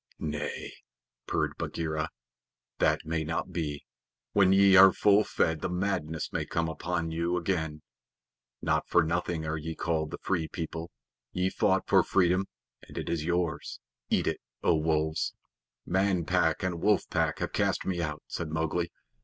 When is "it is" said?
12.97-13.25